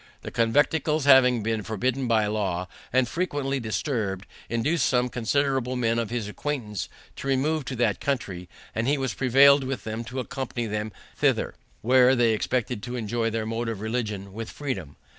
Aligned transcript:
The 0.23 0.31
conventicles 0.31 1.05
having 1.05 1.43
been 1.43 1.61
forbidden 1.61 2.07
by 2.07 2.25
law, 2.25 2.67
and 2.91 3.07
frequently 3.07 3.59
disturbed, 3.59 4.25
induced 4.49 4.87
some 4.87 5.09
considerable 5.09 5.75
men 5.75 5.99
of 5.99 6.09
his 6.09 6.27
acquaintance 6.27 6.89
to 7.17 7.27
remove 7.27 7.65
to 7.65 7.75
that 7.75 8.01
country, 8.01 8.49
and 8.73 8.87
he 8.87 8.97
was 8.97 9.13
prevailed 9.13 9.63
with 9.63 9.83
to 9.83 10.19
accompany 10.19 10.65
them 10.65 10.91
thither, 11.17 11.53
where 11.83 12.15
they 12.15 12.33
expected 12.33 12.81
to 12.81 12.95
enjoy 12.95 13.29
their 13.29 13.45
mode 13.45 13.69
of 13.69 13.79
religion 13.79 14.33
with 14.33 14.49
freedom. 14.49 14.95